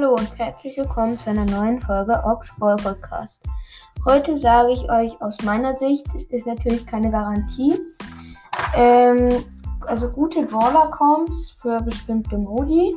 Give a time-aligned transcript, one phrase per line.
[0.00, 3.42] Hallo und herzlich willkommen zu einer neuen Folge Oxford Podcast.
[4.06, 7.78] Heute sage ich euch aus meiner Sicht, es ist natürlich keine Garantie,
[8.74, 9.28] ähm,
[9.86, 12.94] also gute Brawler-Comps für bestimmte Modi.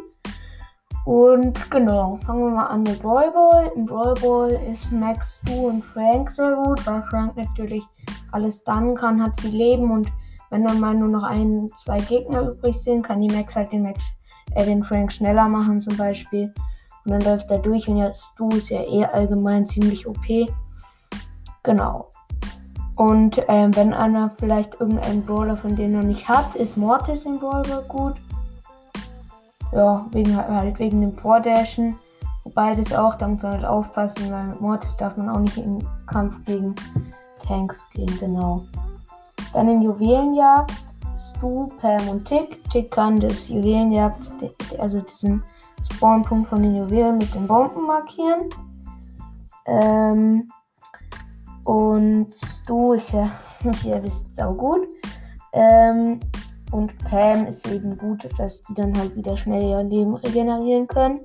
[1.03, 3.69] Und genau, fangen wir mal an mit Brawl Ball.
[3.75, 7.83] Im Brawl Ball ist Max, Stu und Frank sehr gut, weil Frank natürlich
[8.31, 10.07] alles dann kann, hat viel Leben und
[10.51, 13.83] wenn dann mal nur noch ein, zwei Gegner übrig sind, kann die Max halt den
[13.83, 14.05] Max,
[14.55, 16.53] äh, den Frank schneller machen zum Beispiel.
[17.05, 20.25] Und dann läuft er durch und ja, Stu ist ja eh allgemein ziemlich OP.
[21.63, 22.09] Genau.
[22.95, 27.39] Und ähm, wenn einer vielleicht irgendeinen Brawler von denen noch nicht hat, ist Mortis im
[27.39, 28.15] Brawler gut.
[29.71, 31.97] Ja, wegen, halt wegen dem Vordashen.
[32.43, 35.57] Wobei das auch, da muss man halt aufpassen, weil mit Mortis darf man auch nicht
[35.57, 36.75] in Kampf gegen
[37.45, 38.63] Tanks gehen, genau.
[39.53, 40.73] Dann in Juwelenjagd,
[41.15, 42.63] Stu, Pam und Tick.
[42.69, 44.31] Tick kann das Juwelenjagd,
[44.79, 45.43] also diesen
[45.91, 48.49] Spawnpunkt von den Juwelen mit den Bomben markieren.
[49.65, 50.49] Ähm,
[51.65, 53.31] und Stu ist ja,
[53.85, 54.87] ihr wisst, sau gut.
[55.53, 56.19] Ähm,
[56.71, 61.21] und Pam ist eben gut, dass die dann halt wieder schnell ihr Leben regenerieren können.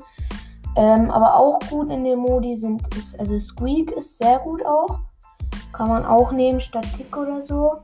[0.77, 5.01] Ähm, aber auch gut in dem Modi sind, ist, also Squeak ist sehr gut auch.
[5.73, 7.79] Kann man auch nehmen statt Tick oder so.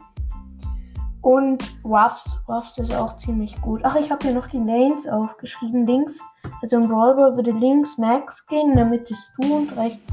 [1.25, 2.39] Und Ruffs.
[2.47, 3.81] Ruffs ist auch ziemlich gut.
[3.83, 5.87] Ach, ich habe hier noch die Lanes aufgeschrieben.
[5.87, 6.21] Links,
[6.61, 10.13] also im Brawl Ball würde links Max gehen, in der Mitte Stu und rechts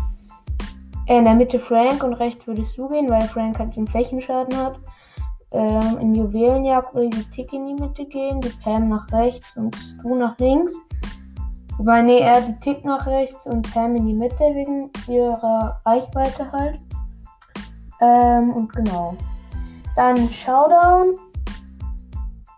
[1.08, 4.56] äh, in der Mitte Frank und rechts würdest du gehen, weil Frank halt den Flächenschaden
[4.58, 4.80] hat.
[5.52, 9.76] Ähm, in Juwelenjagd würde die Tick in die Mitte gehen, die Pam nach rechts und
[10.02, 10.74] du nach links.
[11.78, 16.50] Wobei, nee, er die Tick nach rechts und Pam in die Mitte wegen ihrer Reichweite
[16.54, 16.80] halt.
[18.00, 19.18] Ähm, und genau.
[19.96, 21.16] Dann Showdown.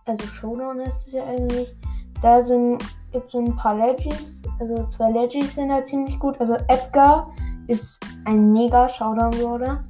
[0.05, 1.75] Also Showdown ist es ja eigentlich.
[2.21, 4.41] Da sind gibt es ein paar Legis.
[4.59, 6.39] Also zwei Legis sind da ziemlich gut.
[6.41, 7.31] Also Edgar
[7.67, 9.81] ist ein mega Showdown-Brawler.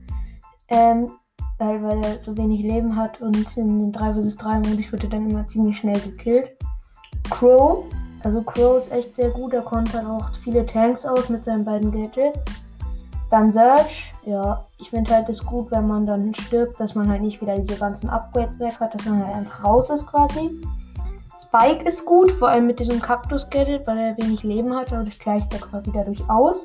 [0.69, 1.11] Ähm,
[1.57, 5.03] weil, weil er so wenig Leben hat und in den 3 vs 3 Modus wird
[5.03, 6.51] er dann immer ziemlich schnell gekillt.
[7.29, 7.85] Crow,
[8.23, 11.63] also Crow ist echt sehr gut, er konnte dann auch viele Tanks aus mit seinen
[11.63, 12.43] beiden Gadgets.
[13.33, 17.23] Dann Search, ja, ich finde halt es gut, wenn man dann stirbt, dass man halt
[17.23, 20.51] nicht wieder diese ganzen Upgrades weg hat, dass man halt einfach raus ist quasi.
[21.41, 25.17] Spike ist gut, vor allem mit diesem Kaktus-Gadget, weil er wenig Leben hat, aber das
[25.17, 26.57] gleicht er quasi dadurch aus.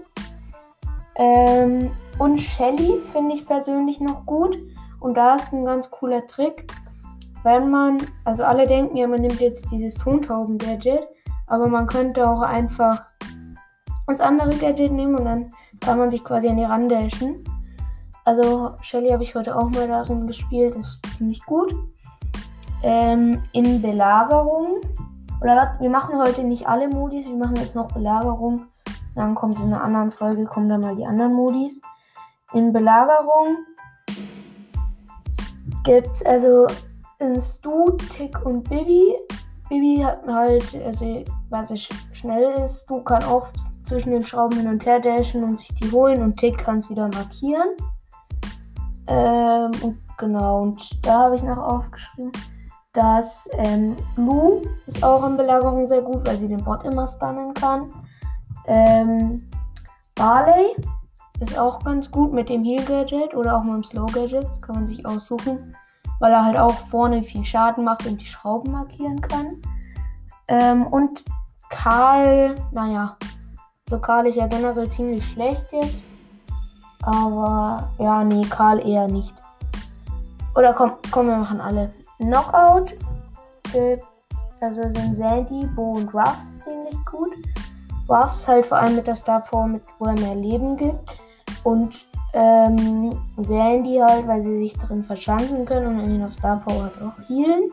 [1.15, 4.59] Ähm, und Shelly finde ich persönlich noch gut.
[5.01, 6.71] Und da ist ein ganz cooler Trick.
[7.45, 7.97] Wenn man,
[8.27, 11.09] also alle denken ja, man nimmt jetzt dieses Tontauben-Gadget,
[11.47, 13.07] aber man könnte auch einfach
[14.07, 15.51] das andere Gadget nehmen und dann
[15.81, 17.45] kann man sich quasi an die randashen.
[18.25, 21.75] Also Shelly habe ich heute auch mal darin gespielt, das ist ziemlich gut.
[22.83, 24.81] Ähm, in Belagerung.
[25.41, 25.81] Oder was?
[25.81, 28.67] Wir machen heute nicht alle Modis, wir machen jetzt noch Belagerung.
[29.15, 31.81] Dann kommt in einer anderen Folge, kommen dann mal die anderen Modis.
[32.53, 33.57] In Belagerung
[35.85, 36.67] gibt es also
[37.19, 39.17] in Stu, Tick und Bibi.
[39.69, 41.79] Bibi hat halt, also weil sie
[42.13, 43.57] schnell ist, Stu kann oft
[43.89, 46.91] zwischen den Schrauben hin und her dashen und sich die holen und Tick kann es
[46.91, 47.69] wieder markieren.
[49.07, 52.33] Ähm, und genau, und da habe ich noch aufgeschrieben,
[52.93, 57.55] dass ähm, Blue ist auch in Belagerung sehr gut, weil sie den Bot immer stunnen
[57.55, 57.93] kann.
[58.67, 59.49] Ähm,
[60.15, 60.77] Barley
[61.41, 64.45] ist auch ganz gut mit dem Heal Gadget oder auch mit dem Slow Gadget.
[64.45, 65.75] Das kann man sich aussuchen,
[66.19, 69.63] weil er halt auch vorne viel Schaden macht und die Schrauben markieren kann.
[70.49, 71.25] Ähm, und
[71.71, 73.17] Karl, naja,
[73.89, 75.97] so Karl ist ja generell ziemlich schlecht jetzt.
[77.03, 79.35] Aber ja, nee, Karl eher nicht.
[80.55, 81.93] Oder komm, komm, wir machen alle.
[82.19, 82.95] Knockout
[83.73, 84.05] gibt,
[84.61, 87.33] also sind Sandy, Bo und Ruffs ziemlich gut.
[88.09, 91.09] Ruffs halt vor allem mit der Star Power, mit, wo er mehr Leben gibt.
[91.63, 91.95] Und
[92.33, 97.03] ähm, Sandy halt, weil sie sich drin verschanzen können und ihn auf Star Power halt
[97.03, 97.71] auch healen.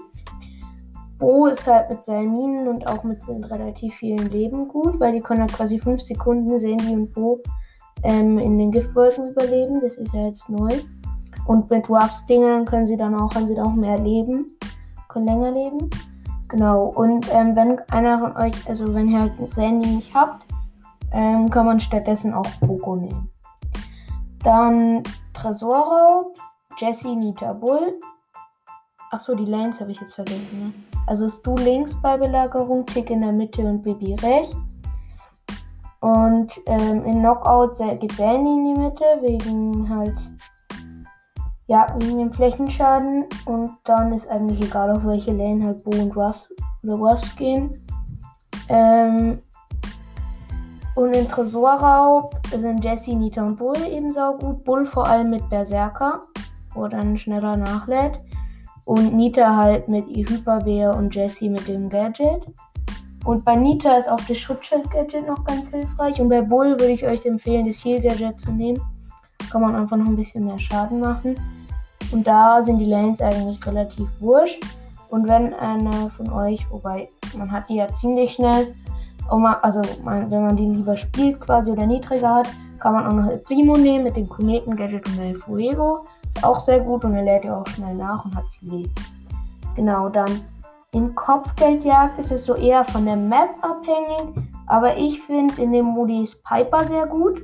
[1.18, 5.14] Bo ist halt mit seinen Minen und auch mit seinen relativ vielen Leben gut, weil
[5.14, 7.42] die können halt quasi 5 Sekunden Sandy und Bo
[8.04, 9.80] ähm, in den Giftwolken überleben.
[9.82, 10.70] Das ist ja jetzt neu.
[11.48, 14.48] Und mit Rust-Dingern können sie dann auch, haben sie dann auch mehr Leben,
[15.08, 15.90] können länger leben.
[16.50, 20.46] Genau, und ähm, wenn einer von euch, also wenn ihr halt Sandy nicht habt,
[21.12, 23.30] ähm, kann man stattdessen auch Poco nehmen.
[24.44, 25.02] Dann
[25.34, 26.34] Tresorraub,
[26.78, 28.00] Jesse, Nita, Bull.
[29.16, 30.74] Achso, die Lanes habe ich jetzt vergessen, ne?
[31.08, 34.58] Also du links bei Belagerung, Tick in der Mitte und Baby rechts.
[36.02, 40.16] Und ähm, in Knockout geht Sandy in die Mitte, wegen halt
[41.68, 43.24] ja, wegen dem Flächenschaden.
[43.46, 46.54] Und dann ist eigentlich egal, auf welche Lane halt Bo und Ruffs
[46.84, 47.72] oder Ruffs gehen.
[48.68, 49.42] Ähm,
[50.96, 54.62] Und in Tresorraub sind Jesse, Nita und Bull eben saugut.
[54.66, 56.20] Bull vor allem mit Berserker,
[56.74, 58.20] wo er dann schneller nachlädt.
[58.86, 62.46] Und Nita halt mit ihr Hyperbär und Jesse mit dem Gadget.
[63.26, 66.22] Und bei Nita ist auch das Schutzschild-Gadget noch ganz hilfreich.
[66.22, 68.80] Und bei Bull würde ich euch empfehlen, das Heal-Gadget zu nehmen.
[69.52, 71.36] Kann man einfach noch ein bisschen mehr Schaden machen.
[72.12, 74.64] Und da sind die Lanes eigentlich relativ wurscht.
[75.10, 78.68] Und wenn einer von euch, wobei man hat die ja ziemlich schnell,
[79.28, 82.50] also man, wenn man die lieber spielt quasi oder niedriger hat,
[82.80, 86.04] kann man auch noch El Primo nehmen mit dem Kometen-Gadget und El Fuego.
[86.36, 88.94] Ist auch sehr gut und er lädt ja auch schnell nach und hat viel Leben.
[89.76, 90.42] Genau, dann
[90.92, 95.86] in Kopfgeldjagd ist es so eher von der Map abhängig, aber ich finde in dem
[95.86, 97.44] Modi ist Piper sehr gut,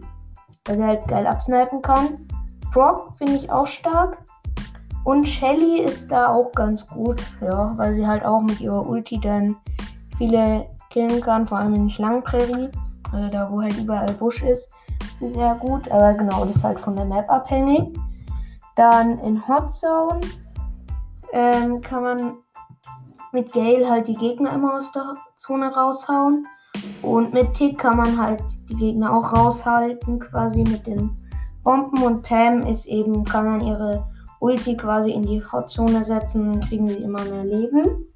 [0.65, 2.27] weil sie halt geil absnipen kann.
[2.73, 4.17] Brock finde ich auch stark.
[5.03, 9.19] Und Shelly ist da auch ganz gut, ja, weil sie halt auch mit ihrer Ulti
[9.19, 9.57] dann
[10.17, 12.69] viele killen kann, vor allem in Schlangenprärie,
[13.11, 14.69] also da wo halt überall Busch ist,
[15.01, 17.97] ist sie sehr gut, aber genau, das ist halt von der Map abhängig.
[18.81, 20.21] Dann in Hot Zone
[21.33, 22.37] ähm, kann man
[23.31, 26.47] mit Gale halt die Gegner immer aus der Zone raushauen
[27.03, 31.15] und mit Tick kann man halt die Gegner auch raushalten, quasi mit den
[31.63, 34.03] Bomben und Pam ist eben, kann dann ihre
[34.39, 38.11] Ulti quasi in die Hotzone setzen und kriegen sie immer mehr Leben.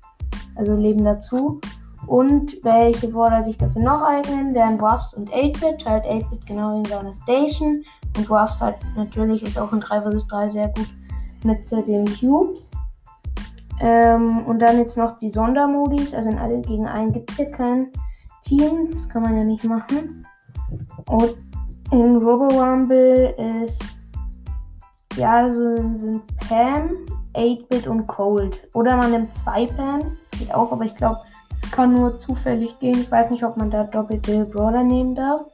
[0.55, 1.61] Also Leben dazu.
[2.07, 5.85] Und welche Border sich dafür noch eignen, wären Ruffs und 8-Bit.
[5.85, 7.83] Halt 8-Bit genau in seiner Station.
[8.17, 10.93] Und Ruffs halt natürlich ist auch in 3 vs 3 sehr gut
[11.43, 12.71] mit den Cubes.
[13.81, 16.13] Ähm, und dann jetzt noch die Sondermodis.
[16.13, 17.87] Also in alle gegen einen gibt es hier kein
[18.43, 18.89] Team.
[18.91, 20.25] Das kann man ja nicht machen.
[21.09, 21.35] Und
[21.91, 23.83] in Robo Rumble ist
[25.17, 26.91] ja, also sind Pam,
[27.35, 28.67] 8-Bit und Cold.
[28.73, 31.19] Oder man nimmt zwei Pams, das geht auch, aber ich glaube,
[31.71, 32.99] kann nur zufällig gehen.
[32.99, 35.45] Ich weiß nicht, ob man da doppelte Brawler nehmen darf.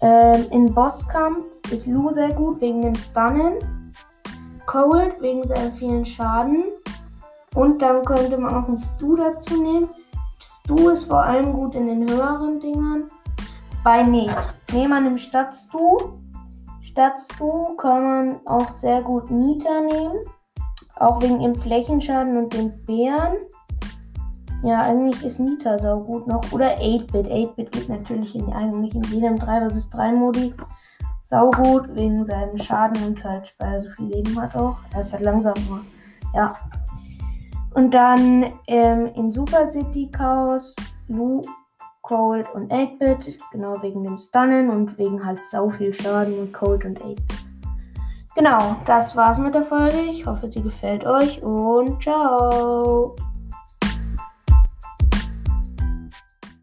[0.00, 3.92] Ähm, in Bosskampf ist Lu sehr gut wegen dem Stunnen.
[4.66, 6.64] Cold wegen seinen vielen Schaden.
[7.54, 9.88] Und dann könnte man auch einen Stu dazu nehmen.
[10.40, 13.04] Stu ist vor allem gut in den höheren Dingern.
[13.82, 14.30] Bei Nee.
[14.72, 15.98] Nee, man nimmt statt Stu
[16.94, 20.18] Dazu kann man auch sehr gut Nita nehmen.
[20.96, 23.36] Auch wegen ihrem Flächenschaden und den Bären.
[24.64, 26.50] Ja, eigentlich ist Nita sau gut noch.
[26.50, 27.26] Oder 8-Bit.
[27.26, 30.54] 8-Bit geht natürlich in, eigentlich in jedem 3 vs 3 Modi
[31.20, 34.76] sau gut wegen seinem Schaden und halt, weil er so viel Leben hat auch.
[34.94, 35.80] Er ist halt langsam nur.
[36.34, 36.56] Ja.
[37.74, 40.74] Und dann ähm, in Super City Chaos
[41.08, 41.42] Lu
[42.00, 46.86] Cold und 8-Bit, genau wegen dem Stunnen und wegen halt sau viel Schaden mit Cold
[46.86, 47.44] und 8-Bit.
[48.34, 50.00] Genau, das war's mit der Folge.
[50.10, 53.14] Ich hoffe, sie gefällt euch und ciao.